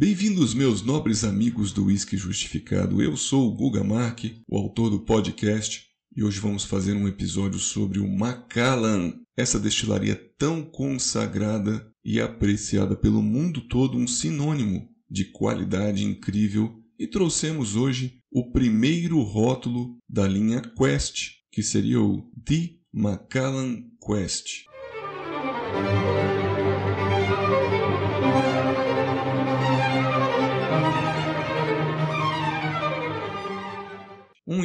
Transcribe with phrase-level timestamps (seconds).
[0.00, 3.02] Bem-vindos, meus nobres amigos do Whisky Justificado.
[3.02, 5.84] Eu sou o Guga Mark, o autor do podcast,
[6.16, 12.96] e hoje vamos fazer um episódio sobre o Macallan, essa destilaria tão consagrada e apreciada
[12.96, 16.82] pelo mundo todo, um sinônimo de qualidade incrível.
[16.98, 24.64] E trouxemos hoje o primeiro rótulo da linha Quest, que seria o The Macallan Quest.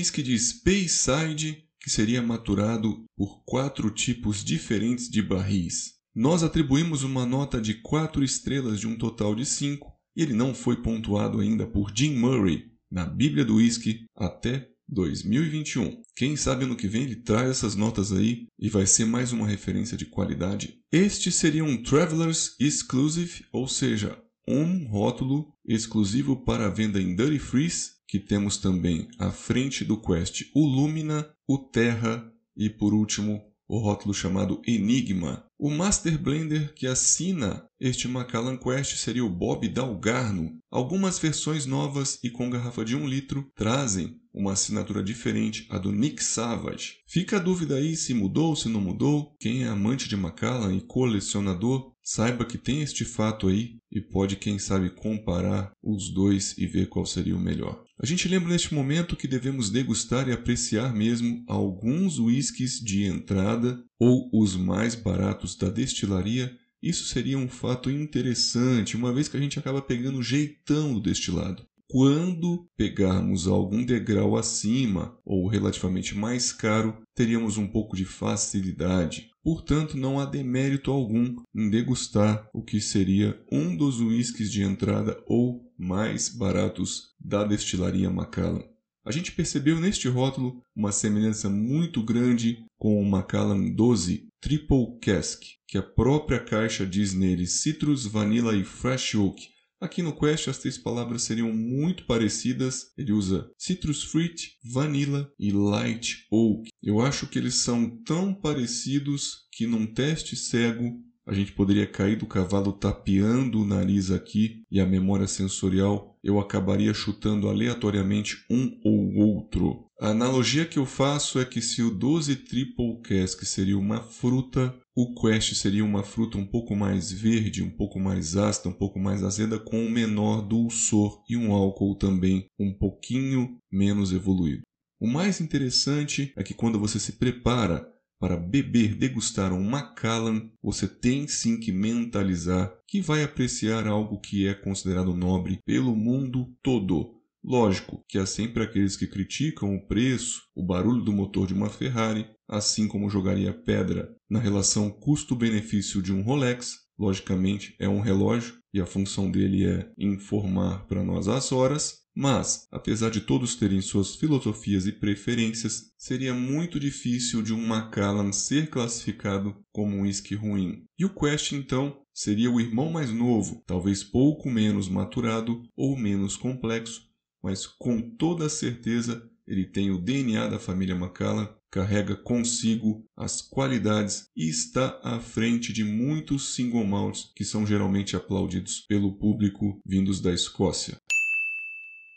[0.00, 5.92] Uísque de Speyside que seria maturado por quatro tipos diferentes de barris.
[6.14, 10.54] Nós atribuímos uma nota de quatro estrelas de um total de cinco e ele não
[10.54, 16.00] foi pontuado ainda por Jim Murray na Bíblia do Whisky até 2021.
[16.16, 19.46] Quem sabe ano que vem ele traz essas notas aí e vai ser mais uma
[19.46, 20.78] referência de qualidade.
[20.90, 27.99] Este seria um Travelers Exclusive, ou seja, um rótulo exclusivo para venda em Duty Freeze,
[28.10, 33.78] que temos também à frente do Quest o Lumina, o Terra e por último o
[33.78, 35.46] rótulo chamado Enigma.
[35.62, 40.58] O Master Blender que assina este Macallan Quest seria o Bob Dalgarno.
[40.70, 45.92] Algumas versões novas e com garrafa de 1 litro trazem uma assinatura diferente, a do
[45.92, 46.94] Nick Savage.
[47.06, 49.36] Fica a dúvida aí se mudou, se não mudou.
[49.38, 54.36] Quem é amante de Macallan e colecionador, saiba que tem este fato aí e pode,
[54.36, 57.84] quem sabe, comparar os dois e ver qual seria o melhor.
[58.02, 63.84] A gente lembra neste momento que devemos degustar e apreciar mesmo alguns whiskies de entrada
[64.00, 66.50] ou os mais baratos da destilaria.
[66.82, 71.00] Isso seria um fato interessante, uma vez que a gente acaba pegando o jeitão do
[71.00, 71.62] destilado.
[71.90, 79.28] Quando pegarmos algum degrau acima ou relativamente mais caro, teríamos um pouco de facilidade.
[79.42, 85.20] Portanto, não há demérito algum em degustar o que seria um dos uísques de entrada
[85.26, 88.69] ou mais baratos da destilaria Macallan.
[89.04, 95.42] A gente percebeu neste rótulo uma semelhança muito grande com o Macallan 12 Triple Cask,
[95.66, 99.48] que a própria caixa diz nele Citrus, Vanilla e Fresh Oak,
[99.80, 102.92] Aqui no Quest as três palavras seriam muito parecidas.
[102.98, 106.68] Ele usa Citrus Fruit, Vanilla e Light Oak.
[106.82, 112.16] Eu acho que eles são tão parecidos que num teste cego a gente poderia cair
[112.16, 118.78] do cavalo tapeando o nariz aqui e a memória sensorial eu acabaria chutando aleatoriamente um
[118.84, 119.86] ou outro.
[120.00, 124.74] A analogia que eu faço é que se o 12 Triple Cask seria uma fruta,
[124.96, 128.98] o Quest seria uma fruta um pouco mais verde, um pouco mais ácida, um pouco
[128.98, 134.62] mais azeda, com um menor dulçor e um álcool também um pouquinho menos evoluído.
[134.98, 137.86] O mais interessante é que quando você se prepara
[138.20, 144.46] para beber, degustar um Macallan, você tem sim que mentalizar que vai apreciar algo que
[144.46, 147.18] é considerado nobre pelo mundo todo.
[147.42, 151.70] Lógico que há sempre aqueles que criticam o preço, o barulho do motor de uma
[151.70, 156.80] Ferrari, assim como jogaria pedra na relação custo-benefício de um Rolex.
[156.98, 162.68] Logicamente, é um relógio e a função dele é informar para nós as horas, mas,
[162.70, 168.68] apesar de todos terem suas filosofias e preferências, seria muito difícil de um Macallan ser
[168.68, 170.84] classificado como um whisky ruim.
[170.98, 176.36] E o Quest, então, seria o irmão mais novo, talvez pouco menos maturado ou menos
[176.36, 177.08] complexo,
[177.42, 184.26] mas com toda certeza ele tem o DNA da família Macallan, carrega consigo as qualidades
[184.36, 190.20] e está à frente de muitos single malts que são geralmente aplaudidos pelo público vindos
[190.20, 190.98] da Escócia.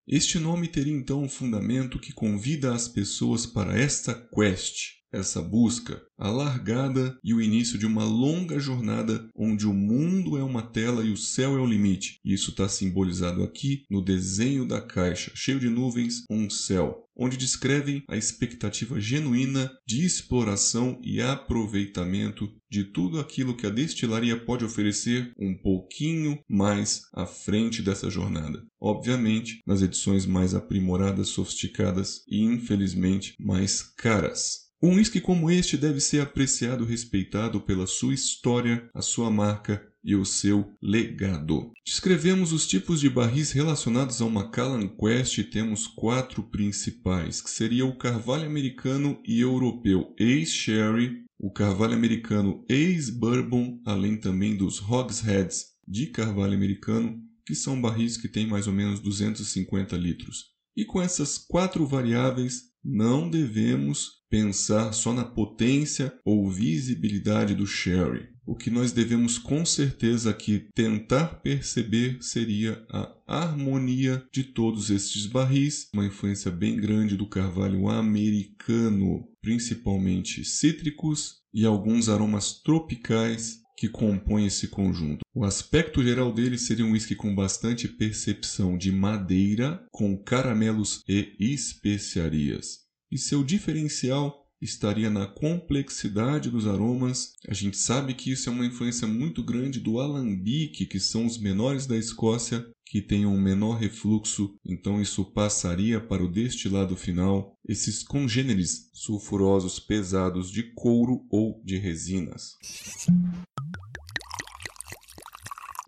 [0.07, 6.01] Este nome teria então um fundamento que convida as pessoas para esta quest, essa busca,
[6.17, 11.05] a largada e o início de uma longa jornada onde o mundo é uma tela
[11.05, 12.19] e o céu é o limite.
[12.25, 18.03] Isso está simbolizado aqui no desenho da caixa, cheio de nuvens, um céu, onde descrevem
[18.09, 25.31] a expectativa genuína de exploração e aproveitamento de tudo aquilo que a destilaria pode oferecer
[25.37, 28.65] um pouquinho mais à frente dessa jornada.
[28.81, 34.72] Obviamente, nas edições mais aprimoradas, sofisticadas e infelizmente mais caras.
[34.85, 39.81] Um whisky como este deve ser apreciado e respeitado pela sua história, a sua marca
[40.03, 41.71] e o seu legado.
[41.85, 47.85] Descrevemos os tipos de barris relacionados ao Macallan Quest e temos quatro principais, que seria
[47.85, 56.07] o carvalho americano e europeu ex-sherry, o carvalho americano ex-bourbon, além também dos hogsheads de
[56.07, 60.51] carvalho americano, que são barris que têm mais ou menos 250 litros.
[60.75, 68.33] E com essas quatro variáveis, não devemos pensar só na potência ou visibilidade do sherry.
[68.45, 75.25] O que nós devemos com certeza aqui tentar perceber seria a harmonia de todos estes
[75.27, 83.89] barris, uma influência bem grande do carvalho americano, principalmente cítricos e alguns aromas tropicais que
[83.89, 85.25] compõem esse conjunto.
[85.35, 91.35] O aspecto geral dele seria um whisky com bastante percepção de madeira, com caramelos e
[91.37, 97.33] especiarias e seu diferencial estaria na complexidade dos aromas.
[97.47, 101.37] A gente sabe que isso é uma influência muito grande do alambique, que são os
[101.37, 107.57] menores da Escócia, que têm um menor refluxo, então isso passaria para o destilado final,
[107.67, 112.55] esses congêneres sulfurosos pesados de couro ou de resinas.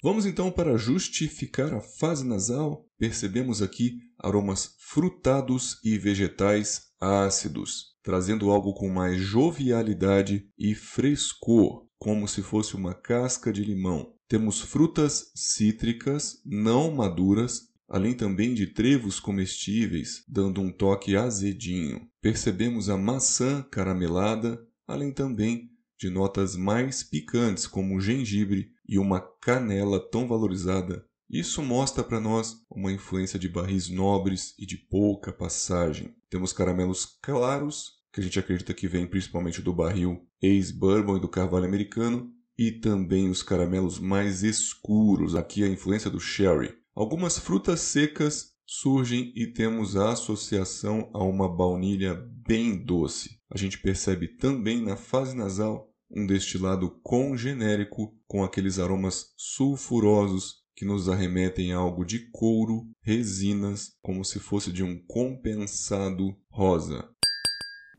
[0.02, 2.86] Vamos então para justificar a fase nasal.
[2.98, 12.28] Percebemos aqui aromas frutados e vegetais ácidos, trazendo algo com mais jovialidade e frescor, como
[12.28, 14.14] se fosse uma casca de limão.
[14.28, 22.08] Temos frutas cítricas não maduras, além também de trevos comestíveis, dando um toque azedinho.
[22.22, 25.70] Percebemos a maçã caramelada, além também
[26.00, 32.20] de notas mais picantes, como o gengibre e uma canela tão valorizada isso mostra para
[32.20, 36.16] nós uma influência de barris nobres e de pouca passagem.
[36.30, 41.28] Temos caramelos claros, que a gente acredita que vem principalmente do barril ex-bourbon e do
[41.28, 46.74] carvalho americano, e também os caramelos mais escuros, aqui a influência do sherry.
[46.96, 52.16] Algumas frutas secas surgem e temos a associação a uma baunilha
[52.48, 53.40] bem doce.
[53.50, 60.86] A gente percebe também na fase nasal um destilado congenérico com aqueles aromas sulfurosos que
[60.86, 67.10] nos arremetem a algo de couro, resinas, como se fosse de um compensado rosa.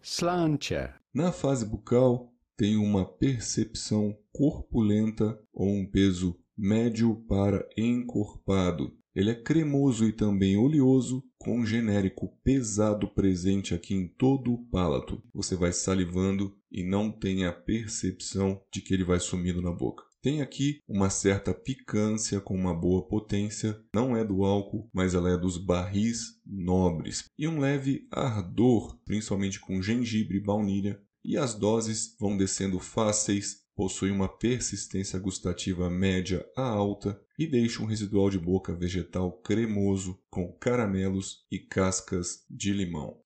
[0.02, 0.94] Slancher.
[1.12, 8.96] Na fase bucal, tem uma percepção corpulenta ou um peso médio para encorpado.
[9.14, 14.66] Ele é cremoso e também oleoso, com um genérico pesado presente aqui em todo o
[14.66, 15.22] palato.
[15.32, 20.04] Você vai salivando e não tem a percepção de que ele vai sumindo na boca.
[20.26, 25.30] Tem aqui uma certa picância com uma boa potência, não é do álcool, mas ela
[25.30, 31.54] é dos barris nobres, e um leve ardor, principalmente com gengibre e baunilha, e as
[31.54, 38.28] doses vão descendo fáceis, possui uma persistência gustativa média a alta e deixa um residual
[38.28, 43.16] de boca vegetal cremoso com caramelos e cascas de limão.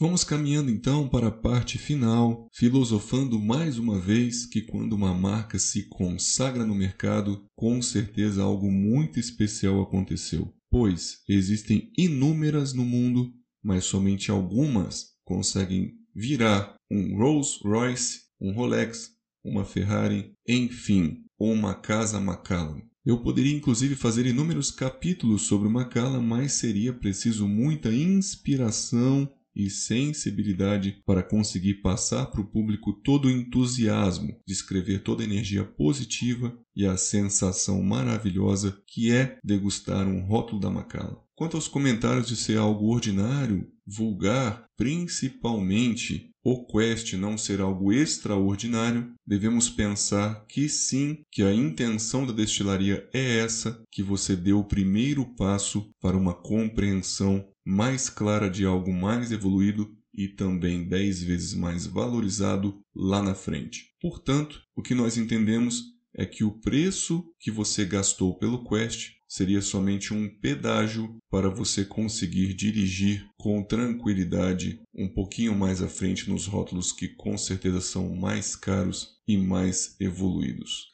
[0.00, 5.58] Vamos caminhando então para a parte final, filosofando mais uma vez que quando uma marca
[5.58, 13.30] se consagra no mercado, com certeza algo muito especial aconteceu, pois existem inúmeras no mundo,
[13.62, 19.10] mas somente algumas conseguem virar um Rolls Royce, um Rolex,
[19.44, 22.80] uma Ferrari, enfim, uma casa Macallan.
[23.04, 31.02] Eu poderia inclusive fazer inúmeros capítulos sobre Macallan, mas seria preciso muita inspiração e sensibilidade
[31.04, 36.86] para conseguir passar para o público todo o entusiasmo, descrever toda a energia positiva e
[36.86, 41.20] a sensação maravilhosa que é degustar um rótulo da Macala.
[41.34, 49.12] Quanto aos comentários de ser algo ordinário, vulgar, principalmente o Quest não ser algo extraordinário,
[49.26, 54.64] devemos pensar que sim, que a intenção da destilaria é essa, que você dê o
[54.64, 61.54] primeiro passo para uma compreensão mais clara de algo mais evoluído e também dez vezes
[61.54, 63.94] mais valorizado lá na frente.
[64.00, 69.62] Portanto, o que nós entendemos é que o preço que você gastou pelo Quest seria
[69.62, 76.46] somente um pedágio para você conseguir dirigir com tranquilidade um pouquinho mais à frente nos
[76.46, 80.89] rótulos que com certeza são mais caros e mais evoluídos.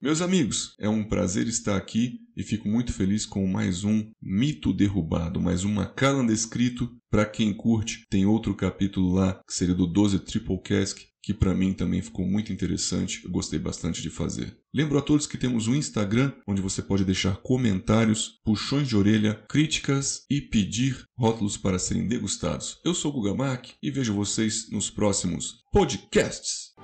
[0.00, 4.70] Meus amigos, é um prazer estar aqui e fico muito feliz com mais um mito
[4.70, 6.94] derrubado, mais um Macallan descrito.
[7.10, 11.54] Para quem curte, tem outro capítulo lá que seria do 12 Triple Cask, que para
[11.54, 14.54] mim também ficou muito interessante, eu gostei bastante de fazer.
[14.72, 19.42] Lembro a todos que temos um Instagram onde você pode deixar comentários, puxões de orelha,
[19.48, 22.78] críticas e pedir rótulos para serem degustados.
[22.84, 26.75] Eu sou o Guga Mark e vejo vocês nos próximos podcasts.